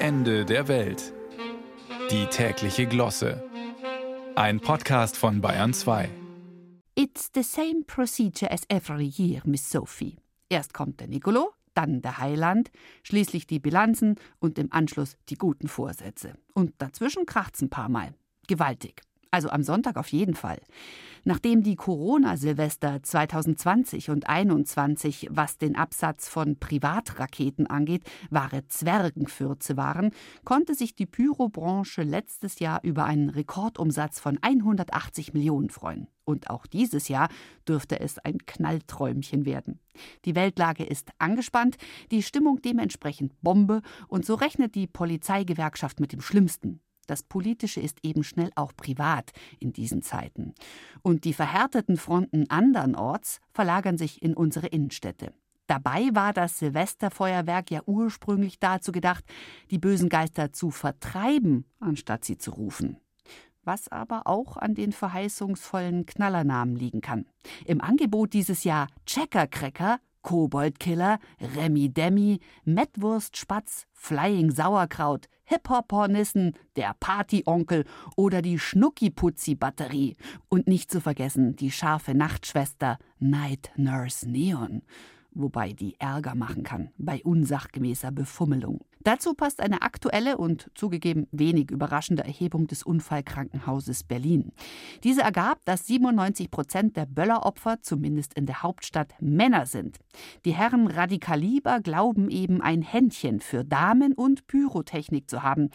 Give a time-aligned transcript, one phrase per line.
[0.00, 1.12] Ende der Welt.
[2.12, 3.42] Die tägliche Glosse.
[4.36, 6.08] Ein Podcast von Bayern 2.
[6.94, 10.16] It's the same procedure as every year, Miss Sophie.
[10.48, 12.70] Erst kommt der Nicolo, dann der Heiland,
[13.02, 16.34] schließlich die Bilanzen und im Anschluss die guten Vorsätze.
[16.54, 18.14] Und dazwischen kracht's ein paar Mal.
[18.46, 19.02] Gewaltig.
[19.32, 20.60] Also am Sonntag auf jeden Fall.
[21.28, 30.12] Nachdem die Corona-Silvester 2020 und 2021, was den Absatz von Privatraketen angeht, wahre Zwergenfürze waren,
[30.44, 36.08] konnte sich die Pyrobranche letztes Jahr über einen Rekordumsatz von 180 Millionen freuen.
[36.24, 37.28] Und auch dieses Jahr
[37.68, 39.80] dürfte es ein Knallträumchen werden.
[40.24, 41.76] Die Weltlage ist angespannt,
[42.10, 46.80] die Stimmung dementsprechend Bombe, und so rechnet die Polizeigewerkschaft mit dem Schlimmsten.
[47.08, 50.54] Das Politische ist eben schnell auch privat in diesen Zeiten.
[51.02, 55.32] Und die verhärteten Fronten andernorts verlagern sich in unsere Innenstädte.
[55.66, 59.24] Dabei war das Silvesterfeuerwerk ja ursprünglich dazu gedacht,
[59.70, 62.98] die bösen Geister zu vertreiben, anstatt sie zu rufen.
[63.64, 67.26] Was aber auch an den verheißungsvollen Knallernamen liegen kann.
[67.64, 71.18] Im Angebot dieses Jahr Checkercracker Koboldkiller,
[71.56, 77.84] Remi Demi, Mettwurst Spatz, Flying Sauerkraut, Hip-Hop-Hornissen, der Partyonkel
[78.16, 80.16] oder die Schnucki-Putzi-Batterie.
[80.48, 84.82] Und nicht zu vergessen die scharfe Nachtschwester Night Nurse Neon
[85.38, 88.84] wobei die Ärger machen kann bei unsachgemäßer Befummelung.
[89.08, 94.52] Dazu passt eine aktuelle und zugegeben wenig überraschende Erhebung des Unfallkrankenhauses Berlin.
[95.02, 99.96] Diese ergab, dass 97 Prozent der Bölleropfer, zumindest in der Hauptstadt, Männer sind.
[100.44, 105.70] Die Herren Radikaliber glauben eben ein Händchen für Damen und Pyrotechnik zu haben.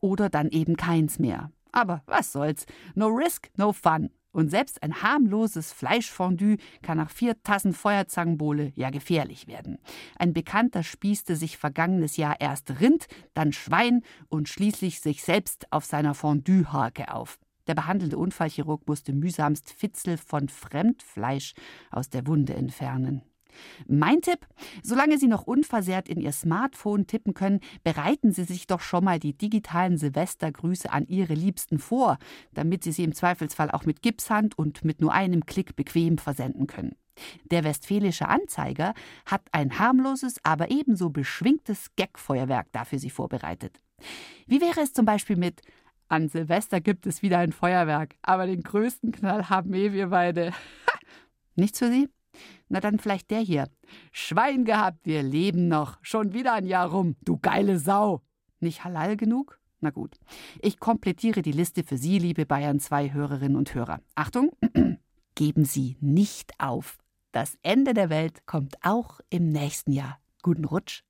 [0.00, 1.52] Oder dann eben keins mehr.
[1.70, 2.66] Aber was soll's?
[2.96, 4.10] No risk, no fun.
[4.32, 9.78] Und selbst ein harmloses Fleischfondue kann nach vier Tassen Feuerzangenbowle ja gefährlich werden.
[10.18, 15.84] Ein Bekannter spießte sich vergangenes Jahr erst Rind, dann Schwein und schließlich sich selbst auf
[15.84, 17.38] seiner Fondue-Hake auf.
[17.66, 21.54] Der behandelnde Unfallchirurg musste mühsamst Fitzel von Fremdfleisch
[21.90, 23.22] aus der Wunde entfernen.
[23.86, 24.46] Mein Tipp,
[24.82, 29.18] solange Sie noch unversehrt in Ihr Smartphone tippen können, bereiten Sie sich doch schon mal
[29.18, 32.18] die digitalen Silvestergrüße an Ihre Liebsten vor,
[32.54, 36.66] damit Sie sie im Zweifelsfall auch mit Gipshand und mit nur einem Klick bequem versenden
[36.66, 36.96] können.
[37.50, 38.94] Der Westfälische Anzeiger
[39.26, 43.78] hat ein harmloses, aber ebenso beschwingtes Gagfeuerwerk dafür Sie vorbereitet.
[44.46, 45.60] Wie wäre es zum Beispiel mit
[46.08, 50.52] An Silvester gibt es wieder ein Feuerwerk, aber den größten Knall haben eh wir beide.
[51.56, 52.08] Nichts für Sie?
[52.72, 53.68] Na dann vielleicht der hier.
[54.12, 55.98] Schwein gehabt, wir leben noch.
[56.00, 58.22] Schon wieder ein Jahr rum, du geile Sau.
[58.60, 59.60] Nicht halal genug?
[59.80, 60.18] Na gut.
[60.62, 64.00] Ich komplettiere die Liste für Sie, liebe Bayern 2 Hörerinnen und Hörer.
[64.14, 64.52] Achtung,
[65.34, 66.96] geben Sie nicht auf.
[67.30, 70.18] Das Ende der Welt kommt auch im nächsten Jahr.
[70.40, 71.02] Guten Rutsch.